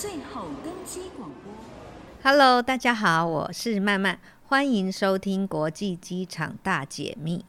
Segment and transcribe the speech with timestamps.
[0.00, 1.52] 最后登机广播。
[2.22, 7.44] Hello，大家好，我是曼曼，欢迎收听国际机场大解密。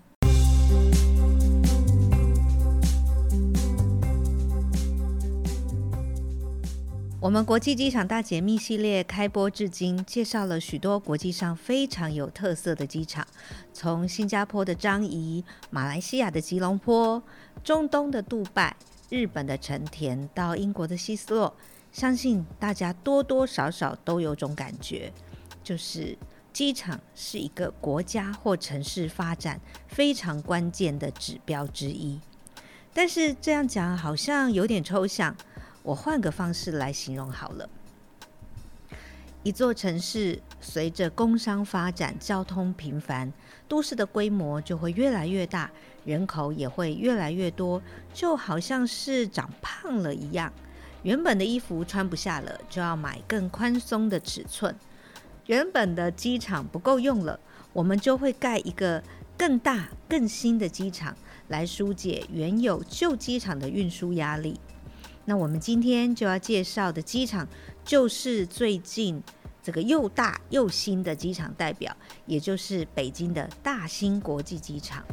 [7.22, 13.26] 我们国际机场大解密系列开播至今，介绍了许多国际上非常有特色的机场，
[13.72, 17.24] 从新加坡的樟宜、马来西亚的吉隆坡、
[17.64, 18.76] 中东的杜拜。
[19.08, 21.54] 日本的成田到英国的希斯洛，
[21.92, 25.12] 相信大家多多少少都有种感觉，
[25.64, 26.18] 就是
[26.54, 32.20] 机场是一个国家或城市发展非常关键的指标之一。
[32.94, 35.36] 但是这样讲好像有点抽象，
[35.84, 37.70] 我换个方式来形容好了。
[39.44, 43.34] 一座城市随着工商发展、交通频繁，
[43.68, 45.72] 都市的规模就会越来越大。
[46.06, 47.82] 人口也会越来越多，
[48.14, 50.52] 就好像是长胖了一样。
[51.04, 54.76] 原本的衣服穿不下了，就要买更宽松的尺寸。
[55.48, 57.40] 原本的机场不够用了，
[57.74, 59.04] 我们就会盖一个
[59.38, 61.16] 更大、更新的机场，
[61.48, 64.60] 来疏解原有旧机场的运输压力。
[65.26, 67.48] 那我们今天就要介绍的机场，
[67.84, 69.22] 就是最近
[69.64, 71.96] 这个又大又新的机场代表，
[72.28, 75.04] 也就是北京的大兴国际机场。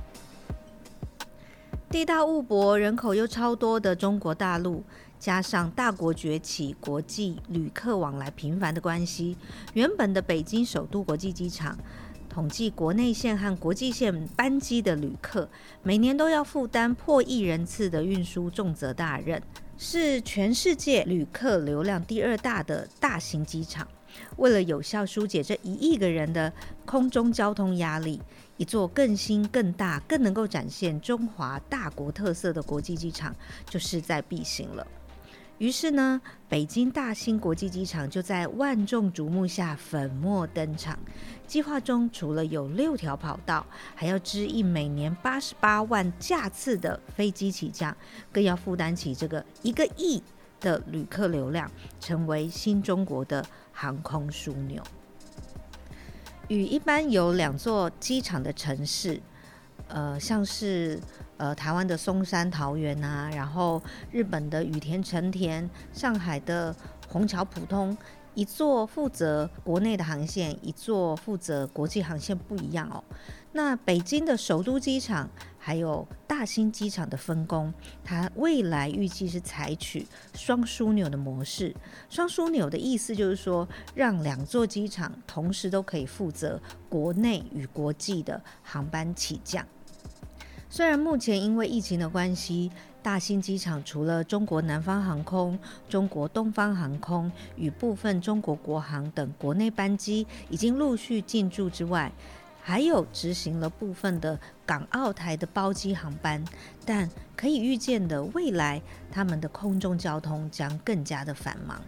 [1.90, 4.84] 地大物博、人口又超多的中国大陆，
[5.18, 9.36] 加上大国崛起、国际旅客往来频繁的关系，
[9.74, 11.76] 原本的北京首都国际机场，
[12.28, 15.48] 统计国内线和国际线班机的旅客，
[15.82, 19.42] 每年都要负担破亿人次的运输重责大任，
[19.76, 23.86] 是全世界旅客流量第二大的大型机场。
[24.36, 26.50] 为了有效疏解这一亿个人的
[26.86, 28.20] 空中交通压力，
[28.56, 33.34] 一座更新、更大、更能够展现中华大国特色的国际机场
[33.68, 34.86] 就势在必行了。
[35.58, 40.96] 于是呢，北京大兴国际机场就在万众瞩目下粉墨登场。
[41.48, 47.96] 计划中除了有六条跑道，还要支应每年八十八万架次的飞机起降，
[48.30, 50.22] 更要负担起这个一个亿
[50.60, 51.68] 的旅客流量，
[51.98, 54.80] 成为新中国的航空枢纽。
[56.46, 59.20] 与一般有两座机场的城市，
[59.88, 61.00] 呃，像是
[61.36, 63.82] 呃台湾的松山、桃园啊，然后
[64.12, 66.74] 日本的羽田、成田，上海的
[67.08, 67.96] 虹桥、浦东。
[68.34, 73.02] 一座负责国内的航线，一座负责国际航线不一样哦。
[73.50, 75.28] 那北京的首都机场
[75.58, 77.74] 还有大兴机场的分工，
[78.04, 81.74] 它未来预计是采取双枢纽的模式。
[82.08, 89.66] 双枢纽的意思就是说，让两座机场同时都可以负责国内与国际的航班起降。
[90.78, 92.70] 虽然目前因为疫情的关系，
[93.02, 95.58] 大兴机场除了中国南方航空、
[95.88, 102.12] 中国东方航空与部分中国国航等国内班机已经陆续进驻之外，
[102.62, 106.44] 还有执行了部分的港澳台的包机航班。
[106.86, 108.80] 但可以预见的未来，
[109.10, 111.82] 他们的空中交通将更加的繁忙。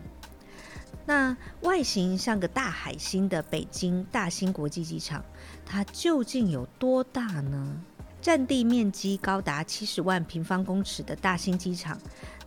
[1.07, 5.25] 那外形像个大海星的北京大兴国际机场，
[5.65, 7.81] 它究竟有多大呢？
[8.21, 11.99] 占地面积高达七十万平方公尺的大兴机场，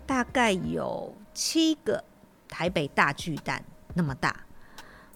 [0.06, 2.04] 大概有七个
[2.48, 3.64] 台北大巨蛋
[3.96, 4.46] 那么大，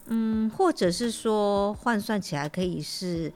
[0.08, 3.32] 嗯，或者是说换算起来可以是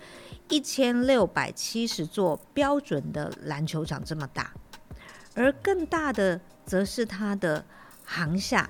[0.49, 4.51] 一千六百七十座标准的篮球场这么大，
[5.35, 7.63] 而更大的则是它的
[8.03, 8.67] 航厦，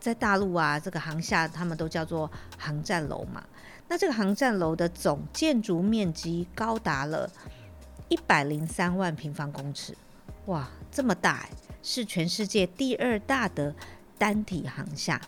[0.00, 2.28] 在大陆啊，这个航厦他们都叫做
[2.58, 3.44] 航站楼嘛，
[3.86, 7.30] 那这个航站楼的总建筑面积高达了。
[8.08, 9.96] 一百零三万平方公尺，
[10.46, 11.48] 哇，这么大，
[11.82, 13.74] 是全世界第二大的
[14.18, 15.20] 单体航厦，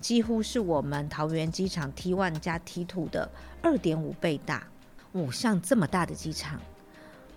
[0.00, 3.30] 几乎是我们桃园机场 T1 加 T2 的
[3.62, 4.66] 二点五倍大。
[5.12, 6.60] 哦，像这么大的机场，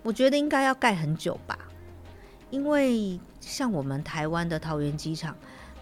[0.02, 1.56] 我觉得应该要盖很久吧，
[2.50, 5.36] 因为像我们台湾的桃园机场，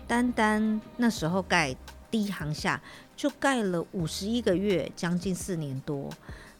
[0.07, 1.75] 单单那时候盖
[2.11, 2.81] 第一航厦
[3.17, 6.11] 就盖了五十一个月，将近四年多，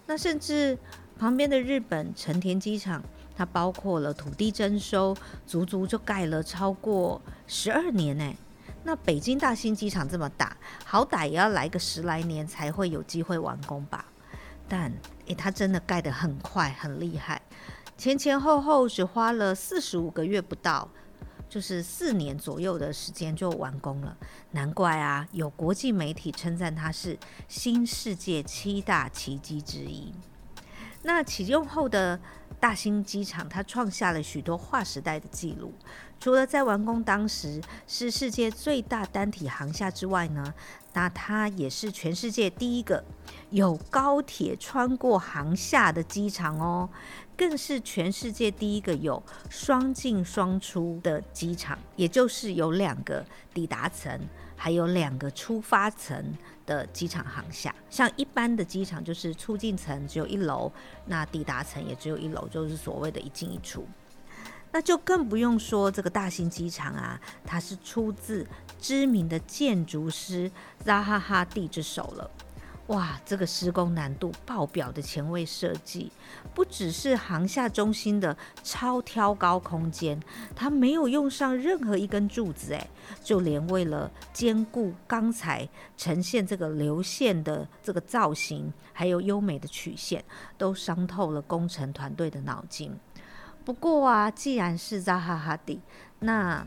[0.07, 0.77] 那甚至。
[1.19, 3.03] 旁边的日本成田机场，
[3.35, 5.17] 它包括了土地征收，
[5.47, 8.35] 足足就盖了超过十二年呢。
[8.85, 14.05] 那北京大兴机场这么大，好歹也要来个十来年才会有机会完工吧？
[14.69, 14.93] 但
[15.27, 17.41] 诶，它真的盖得很快，很厉害，
[17.97, 20.89] 前前后后只花了四十五个月不到，
[21.49, 24.17] 就是四年左右的时间就完工了。
[24.51, 27.19] 难怪啊，有国际媒体称赞它是
[27.49, 30.13] 新世界七大奇迹之一。
[31.07, 32.19] 那启用后的
[32.59, 35.73] 大兴机场它创下了许多划时代的记录。
[36.19, 40.53] 除了在完工当时是世界最大单体航厦之外呢，
[40.95, 43.05] 那它也是全世界第一个
[43.51, 46.89] 有高铁穿过航厦的机场哦，
[47.37, 53.25] 更是全世界第一个有双进双出的机场，也就是有两个
[53.55, 54.19] 抵达层，
[54.57, 57.75] 还有两个出发层的机场航厦。
[57.91, 60.73] 像一般的机场就是出境层只有一楼，
[61.05, 63.87] 那抵达层也只有一楼，就是所谓的一进一出。
[64.73, 68.47] 那就更不用说这个大型机场啊，它是出自
[68.81, 70.51] 知名的建筑师
[70.85, 72.31] 扎哈·哈蒂之手了。
[72.89, 76.13] 哇，这个施工难度爆表的前卫设计，
[76.55, 80.21] 不只是航厦中心的超挑高空间，
[80.55, 82.89] 它没有用上任何一根柱子，哎，
[83.25, 90.25] 就连为了兼顾钢材，呈现这个流线的这个造型，还有优美的曲线，
[90.57, 92.97] 都伤透了工程团队的脑筋。
[93.65, 95.81] 不过啊，既然是扎哈哈蒂，
[96.21, 96.65] 那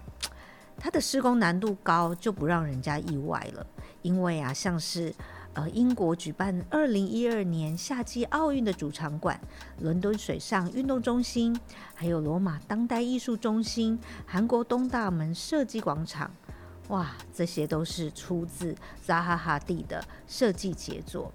[0.78, 3.66] 它的施工难度高就不让人家意外了。
[4.02, 5.14] 因为啊，像是
[5.54, 9.40] 呃英国举办二零一二年夏季奥运的主场馆、
[9.80, 11.60] 伦敦水上运动中心，
[11.96, 16.32] 还有罗马当代艺术中心、韩国东大门设计广场，
[16.90, 18.76] 哇，这些都是出自
[19.06, 21.32] 扎哈哈蒂的设计杰作。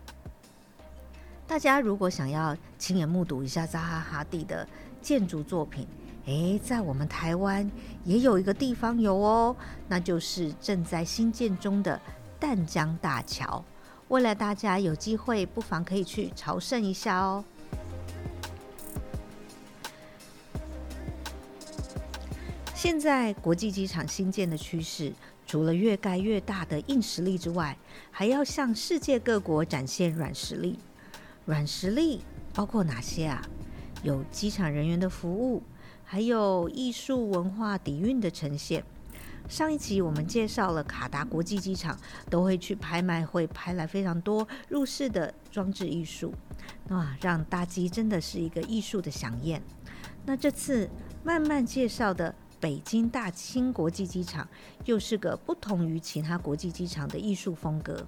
[1.47, 4.67] 大家如果想要亲眼目睹一下扎哈哈蒂的
[5.03, 5.87] 建筑作品，
[6.25, 7.71] 诶，在我们台湾
[8.05, 9.55] 也有一个地方有哦，
[9.87, 12.01] 那就是正在兴建中的
[12.41, 13.63] 淡江大桥。
[14.09, 17.45] 未来大家有机会，不妨可以去朝圣一下哦。
[22.75, 25.13] 现在国际机场新建的趋势，
[25.47, 27.77] 除了越盖越大的硬实力之外，
[28.11, 30.79] 还要向世界各国展现软实力。
[31.47, 32.21] 软实力
[32.53, 33.43] 包括哪些啊？
[34.03, 35.63] 有机场人员的服务，
[36.05, 38.85] 还有艺术文化底蕴的呈现。
[39.49, 41.99] 上一集我们介绍了卡达国际机场，
[42.29, 46.33] 都会去拍卖会拍来非常多入室的装置艺术，
[46.89, 49.63] 哇，让大机真的是一个艺术的饗宴。
[50.25, 50.89] 那这次
[51.23, 54.49] 慢慢介绍的北京大兴国际机场，
[54.85, 58.07] 又是个不同于其他国际机场的艺术风格。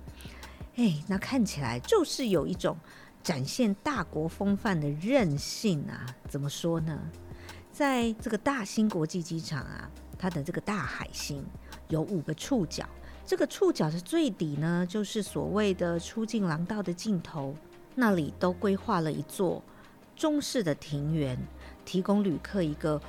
[0.76, 2.76] 哎，那看起来就是有一种。
[3.22, 6.96] 展现大国风范的韧性啊，怎么说呢？
[7.72, 11.44] 在这个大兴国际机场啊，它的这个大海星
[11.88, 12.88] 有五个触角，
[13.24, 17.54] 这个触角的最底呢，就是所谓的出境廊道的尽头，
[17.94, 19.62] 那里都规划了一座
[20.14, 21.38] 中式的庭园，
[21.84, 23.00] 提供旅客一个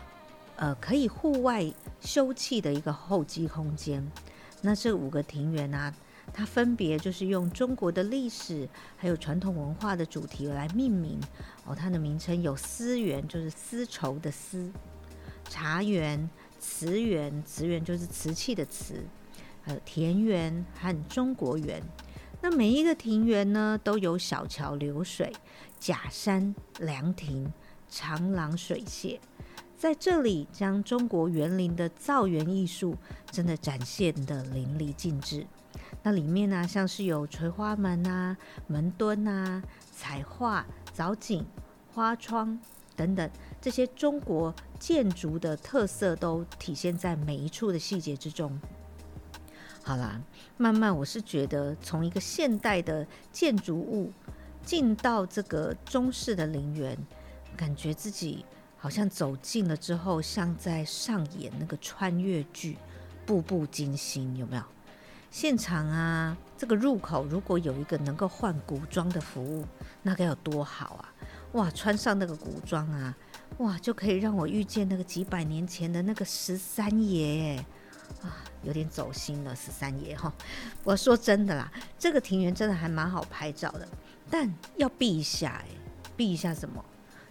[0.55, 1.65] 呃可以户外
[1.99, 4.05] 休憩的一个候机空间。
[4.61, 5.93] 那这五个庭园啊。
[6.33, 8.67] 它分别就是用中国的历史
[8.97, 11.17] 还有传统文化的主题来命名
[11.63, 11.73] 哦。
[11.73, 14.69] 它的名称有丝园，就是丝绸的丝；
[15.47, 18.95] 茶园、瓷园，瓷园就是瓷器的瓷；
[19.61, 21.81] 还有田园和中国园。
[22.41, 25.33] 那每一个庭园呢，都有小桥流水、
[25.79, 27.51] 假山凉亭、
[27.89, 29.19] 长廊水榭，
[29.75, 32.95] 在这里将中国园林的造园艺术
[33.31, 35.47] 真的展现得淋漓尽致。
[36.03, 38.37] 那里面呢、像是有垂花门啊、
[38.67, 39.61] 门墩啊、
[39.91, 41.45] 彩画、藻井、
[41.93, 42.59] 花窗
[42.95, 43.29] 等等，
[43.67, 48.57] 这些中国建筑的特色都体现在每一处的细节之中。
[49.83, 50.21] 好啦，
[50.55, 54.13] 慢慢我是觉得，从一个现代的建筑物
[54.63, 56.97] 进到这个中式的陵园，
[57.57, 58.45] 感觉自己
[58.77, 62.77] 好像走近了之后，像在上演那个穿越剧，
[63.25, 64.63] 步步惊心，有没有？
[65.29, 69.65] 现场啊，这个入口如果有一个能够换古装的服务，
[70.03, 71.13] 那该有多好啊！
[71.51, 73.15] 哇，穿上那个古装啊，
[73.57, 77.57] 哇，就可以让我遇见那个几百年前的那个十三爷，
[78.21, 80.31] 啊，有点走心了，十三爷哈。
[80.83, 83.87] 我说真的啦，这个庭园真的还蛮好拍照的，
[84.29, 85.67] 但要避一下哎，
[86.15, 86.83] 避一下什么？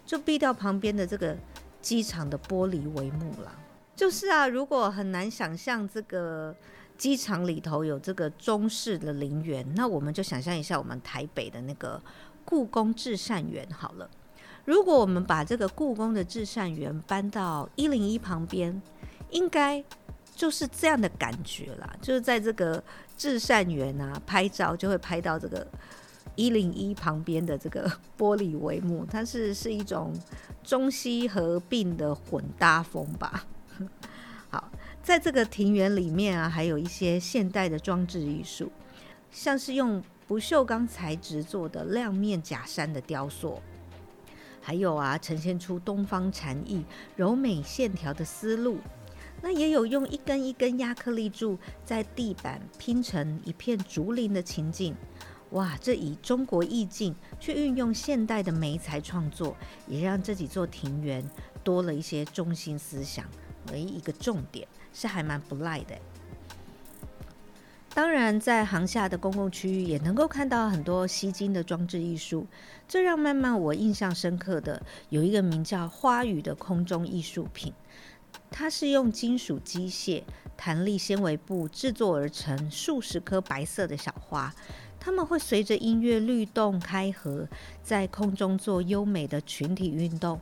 [0.05, 1.37] 就避掉旁边的这个
[1.81, 3.53] 机场的玻璃帷幕啦。
[3.95, 6.55] 就是啊，如果很难想象这个。
[6.99, 12.01] 机场里头有这个中式的陵园，那我们就想象一下我们台北的那个
[12.43, 14.11] 故宫至善园好了。
[14.67, 18.83] 如果我们把这个故宫的至善园搬到一零一旁边，
[19.31, 19.83] 应该
[20.35, 21.97] 就是这样的感觉啦。
[22.03, 22.83] 就是在这个
[23.17, 25.67] 至善园啊，拍照就会拍到这个
[26.35, 30.13] 一零一旁边的这个 玻璃帷幕，它是是一种
[30.63, 33.47] 中西合并的混搭风吧。
[34.51, 34.71] 好。
[35.03, 38.69] 在这个庭园里面啊，还有一些现代的装置艺术，
[39.31, 43.63] 像是用不锈钢材质做的亮面假山的雕塑，
[44.67, 48.81] 还有啊，呈现出东方禅意、柔美线条的思路。
[49.41, 54.93] 那也有用一根一根亚克力柱在地板拼成一片竹林的情景。
[55.51, 59.57] 哇，这以中国意境去运用现代的媒材创作，
[59.87, 61.25] 也让这几座庭园
[61.63, 63.25] 多了一些中心思想。
[63.71, 65.97] 唯一一个重点是还蛮不赖的。
[67.97, 72.47] 当然，在航厦的公共区域也能够看到很多吸睛的装置艺术。
[72.87, 77.73] 最让曼曼我印象深刻的有一个名叫“花语”的空中艺术品，
[78.51, 80.23] 它是用金属机械、
[80.59, 84.55] 弹力纤维布制作而成，数十颗白色的小花，
[85.01, 87.49] 它们会随着音乐律动开合，
[87.83, 90.39] 在空中做优美的群体运动，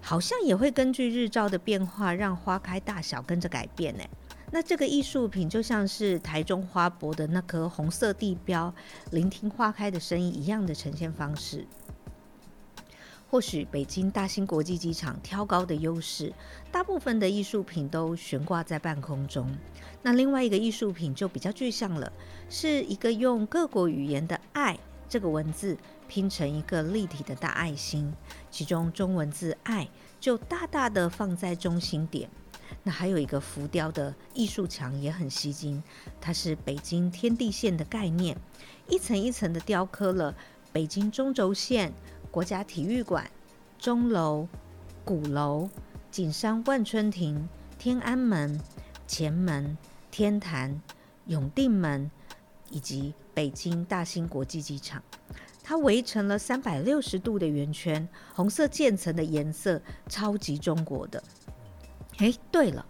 [0.00, 4.02] 好像也会根据日照的变化，让花开大小跟着改变呢。
[4.50, 8.74] 那这个艺术品就像是台中花博的那颗红色地标，
[9.10, 11.66] 聆听花开的声音一样的呈现方式。
[13.30, 16.32] 或许北京大兴国际机场挑高的优势，
[16.72, 19.54] 大部分的艺术品都悬挂在半空中。
[20.02, 22.10] 那另外一个艺术品就比较具象了，
[22.48, 24.78] 是一个用各国语言的“爱”
[25.10, 25.76] 这个文字
[26.08, 28.10] 拼成一个立体的大爱心，
[28.50, 29.86] 其中中文字“爱”
[30.18, 32.30] 就大大的放在中心点。
[32.82, 35.82] 那还有一个浮雕的艺术墙也很吸睛，
[36.20, 38.36] 它是北京天地线的概念，
[38.88, 40.34] 一层一层的雕刻了
[40.72, 41.92] 北京中轴线、
[42.30, 43.30] 国家体育馆、
[43.78, 44.46] 钟楼、
[45.04, 45.68] 鼓楼、
[46.10, 47.48] 景山万春亭、
[47.78, 48.60] 天安门、
[49.06, 49.76] 前门、
[50.10, 50.80] 天坛、
[51.26, 52.10] 永定门
[52.70, 55.02] 以及北京大兴国际机场，
[55.62, 61.22] 它围成了三百六十度的圆圈，红色渐层的颜色超级中国的。
[62.18, 62.84] 哎，对了，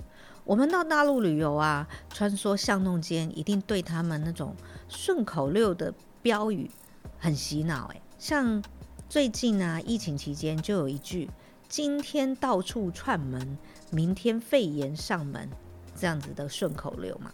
[0.45, 4.57] 我们到大陆旅游啊，穿梭巷弄间，一定对他们那种
[4.89, 5.93] 顺口溜的
[6.23, 6.71] 标语
[7.19, 7.91] 很洗脑。
[7.93, 8.63] 哎，像
[9.09, 11.31] 最近啊，疫情期间就有一句
[11.69, 13.59] “今天到处串门，
[13.91, 15.49] 明天肺炎上门”
[15.95, 17.31] 这样子的顺口溜嘛。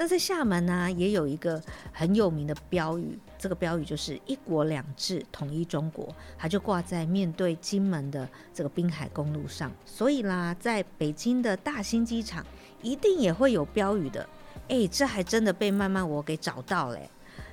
[0.00, 1.60] 那在厦门呢、也有一个
[1.92, 9.72] 很有名的标语，这个标语就是“一国两制，统一中国”，它就挂在面对金门的这个滨海公路上。
[9.84, 12.46] 所以啦，在北京的大兴机场，
[12.80, 14.24] 一定也会有标语的。
[14.68, 17.10] 哎，这还真的被慢慢我给找到嘞。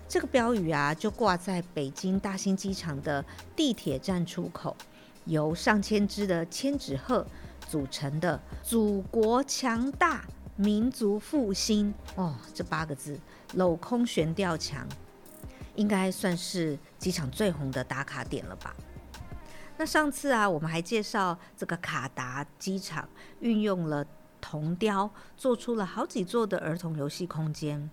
[0.08, 3.26] 这个标语啊，就挂在北京大兴机场的
[3.56, 4.78] 地铁站出口，
[5.26, 7.26] 由上千只的千纸鹤
[7.68, 10.24] 组成的“祖国强大”。
[10.56, 13.20] 民族复兴哦，这八个字
[13.56, 14.88] 镂空悬吊墙，
[15.76, 18.74] 应该算是机场最红的打卡点了吧？
[19.78, 23.08] 那上次啊，我们还介绍这个卡达机场
[23.42, 24.06] 运用了
[24.40, 27.90] 铜雕，做出了好几座的儿童游戏空间。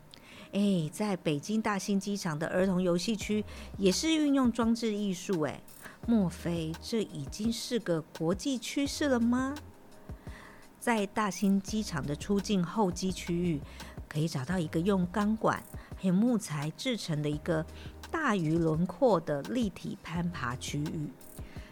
[0.53, 3.45] 诶，在北京大兴机场的儿童游戏区
[3.79, 5.61] 也是运用装置艺术，诶，
[6.07, 9.55] 莫非这已经是个国际趋势了吗？
[10.83, 13.61] 在大兴机场的出境候机区域，
[14.09, 15.63] 可以找到一个用钢管
[15.97, 17.65] 还有木材制成的一个
[18.11, 21.09] 大鱼轮廓的立体攀爬区域。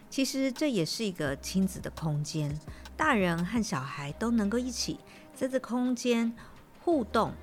[0.09, 2.57] 其实这也是一个亲子的空间，
[2.95, 4.97] 大人和小孩都能够一起
[5.35, 6.31] 在这空间
[6.79, 7.33] 互动。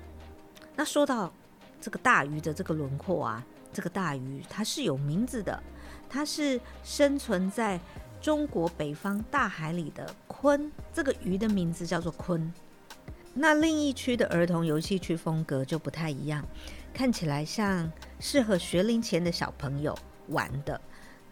[0.75, 1.31] 那说到
[1.79, 5.61] 这个大鱼的这个轮廓啊，这个大鱼它是有名字的，
[6.09, 7.79] 它是生存在
[8.19, 12.51] 中国北方大海里的鲲，这个鱼的名字叫做鲲。
[13.33, 16.45] 那另一区的儿童游戏区风格就不太一样，
[16.93, 19.97] 看起来像适合学龄前的小朋友
[20.29, 20.79] 玩的。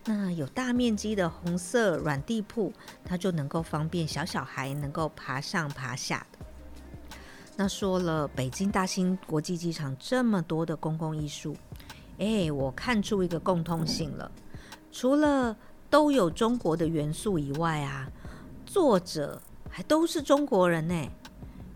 [0.06, 2.72] 那有大面积的红色软地铺，
[3.04, 6.46] 它就能够方便小小孩能够爬上爬下的。
[7.58, 11.58] 那说了北京大兴国际机场这么多的公共艺术，
[12.20, 14.32] 哎，我看出一个共通性了，
[14.92, 15.58] 除了
[15.90, 18.10] 都有中国的元素以外啊，
[18.80, 21.10] 作者还都是中国人呢。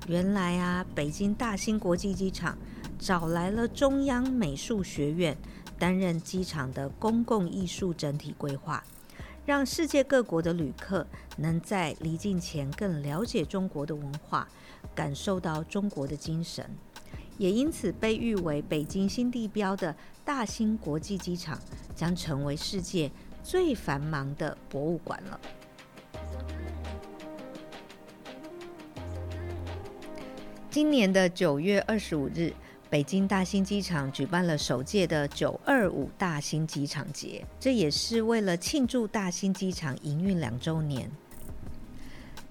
[0.08, 2.56] 原来啊，北京大兴国际机场
[3.00, 5.36] 找来了中央美术学院
[5.80, 8.84] 担任机场的公共艺术整体规划，
[9.48, 14.48] 让世界各国的旅客能在离境前更了解中国的文化，
[14.94, 16.70] 感受到中国的精神，
[17.40, 21.58] 也因此被誉为北京新地标的大兴国际机场
[21.96, 23.12] 将成为世界。
[23.44, 25.40] 最繁忙的博物馆了。
[30.72, 32.54] 今年的九月二十五日，
[32.90, 41.12] 北京大兴机场举办了首届的“九二五”大兴机场节，这也是为了庆祝大兴机场营运两周年。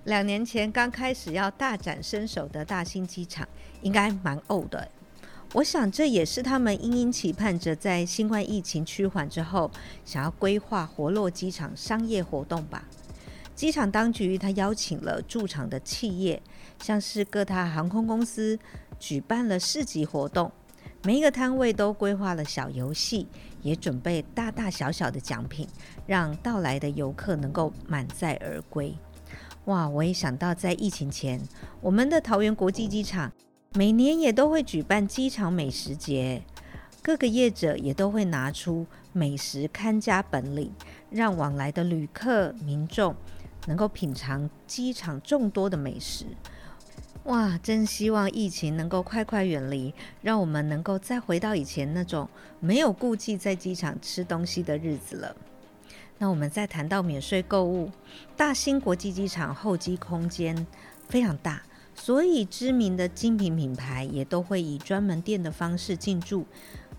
[0.05, 3.49] 两年前刚开始要大展身手的大兴机场，
[3.81, 4.87] 应该蛮呕的。
[5.55, 9.71] 我想这也是他们殷殷期盼着在新冠疫情趋缓之后，
[10.05, 12.85] 想要规划活络机场商业活动吧。
[13.61, 16.43] 机场当局他邀请了驻场的企业，
[16.83, 18.59] 像是各大航空公司，
[18.99, 20.51] 举办了市集活动，
[21.03, 23.29] 每一个摊位都规划了小游戏，
[23.61, 25.69] 也准备大大小小的奖品，
[26.07, 28.97] 让到来的游客能够满载而归。
[29.67, 29.87] 哇！
[29.87, 31.39] 我也想到，在疫情前，
[31.83, 33.31] 我们的桃园国际机场
[33.75, 36.43] 每年也都会举办机场美食节，
[37.03, 40.73] 各个业者也都会拿出美食看家本领，
[41.11, 43.15] 让往来的旅客民众。
[43.71, 46.25] 能够品尝机场众多的美食，
[47.23, 47.57] 哇！
[47.63, 55.37] 真希望疫情能够快快远离，让我们能够再回到以前那种没有顾忌在机场吃东西的日子了。
[56.19, 57.93] 那我们再谈到免税购物，
[58.37, 60.67] 大兴国际机场候机空间
[61.09, 61.63] 非常大，
[61.95, 66.45] 所以知名的精品品牌也都会以专门店的方式进驻，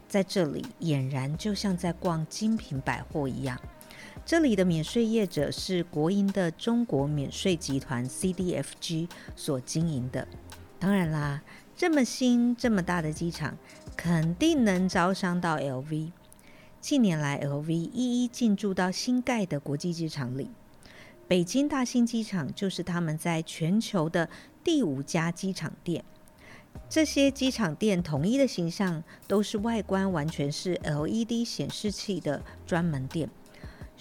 [0.07, 3.59] 在这里俨然就像在逛精品百货一样。
[4.23, 10.25] 这里的免税业者是国营的中国免税集团 （CDFG） 所经营的。
[10.79, 11.41] 当然啦，
[11.75, 13.57] 这么新、这么大的机场，
[13.97, 16.11] 肯定能招商到 LV。
[16.79, 20.49] 近年来，LV 一一进驻到新盖的国际机场里。
[21.27, 24.29] 北京大兴机场就是他们在全球的
[24.63, 26.03] 第五家机场店。
[26.89, 33.29] 这些机场店统一的形象，都是外观完全是 LED 显示器的专门店。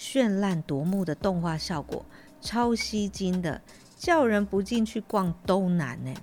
[0.00, 2.07] 绚烂夺目的动画效果，
[2.40, 3.61] 超吸睛的，
[3.99, 6.14] 叫人不进去逛都难呢。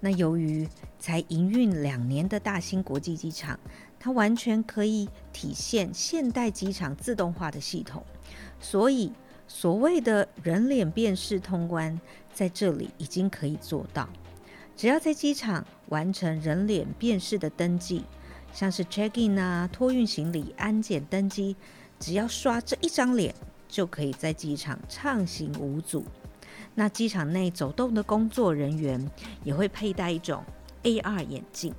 [0.00, 0.66] 那由于
[0.98, 3.60] 才营运两年的大兴国际机场，
[4.00, 8.02] 它完全可以体现现代机场自动化的系统，
[8.58, 9.12] 所以
[9.46, 12.00] 所谓的人脸辨识通关，
[12.32, 14.08] 在这里已经可以做到。
[14.74, 18.04] 只要在机场完成人脸辨识的登记，
[18.50, 21.54] 像是 check in 啊、托运行李、安检登机。
[21.98, 23.34] 只要刷这一张脸，
[23.68, 26.04] 就可以在机场畅行无阻。
[26.74, 29.10] 那机场内走动的工作人员
[29.42, 30.44] 也会佩戴一种
[30.82, 31.74] AR 眼镜，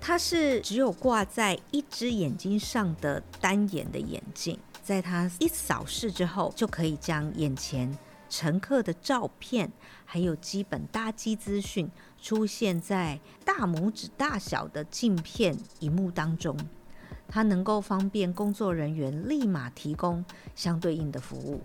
[0.00, 9.70] 它是只有挂在一只眼睛上的单眼的眼镜，在它一扫视之后，就可以将眼前乘客的照片
[10.04, 11.90] 还有基本搭机资讯
[12.22, 16.56] 出现在大拇指大小的镜片荧幕当中。
[17.28, 21.60] 它能够方便工作人员立马提供相对应的服务。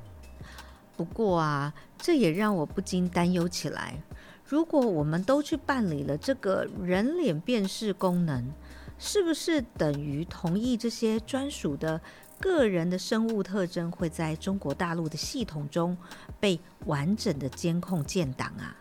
[0.97, 4.01] 不过啊，这也让我不禁担忧起来：
[4.45, 8.51] 如果我们都去办理了这个人脸辨识功能，
[8.99, 11.99] 是不是等于同意这些专属的
[12.39, 15.97] 个人的生物特征会在中国大陆的系统中
[16.39, 18.75] 被完整的监控建档啊？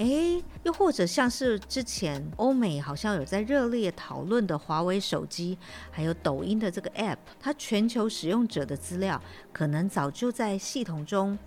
[0.00, 5.58] 诶，又或者像是之前欧美好像有在热烈讨论的华为手机，
[5.90, 9.20] 还有抖音的这个 App，它全球使用者的资料
[9.52, 11.38] 可能早就在系统中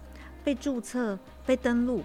[0.43, 2.03] 被注册、被登录。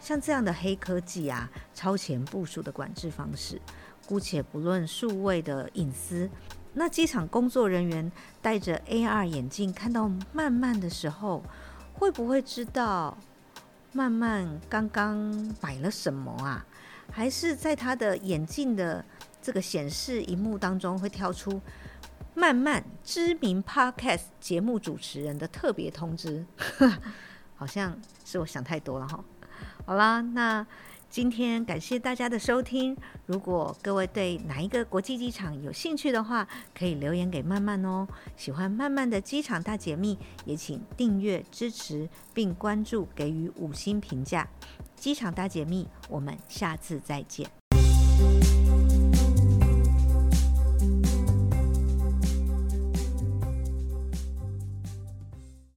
[0.00, 3.60] 像这样的黑科技啊，超前部署的管制方式，
[4.06, 6.30] 姑且不论数位的隐私，
[6.72, 8.10] 那机场工作人员
[8.40, 11.42] 戴着 AR 眼镜看到慢慢的时候，
[11.92, 13.18] 会不会知道？
[13.92, 15.16] 慢慢刚刚
[15.60, 16.64] 买了什么啊？
[17.12, 19.04] 还是在他的眼镜的
[19.42, 21.60] 这个显示荧幕当中会跳出
[22.34, 26.44] 慢慢知名 Podcast 节目主持人的特别通知？
[27.56, 29.24] 好像是我想太多了哈。
[29.84, 30.66] 好啦，那。
[31.10, 32.96] 今天感谢大家的收听。
[33.26, 38.06] 如果各位对哪一个国际机场有兴趣的话，可以留言给曼曼哦。
[38.36, 44.48] 喜欢曼曼的机场大解密，也请订阅支持并关注，给予五星评价。
[44.94, 47.50] 机场大解密，我们下次再见。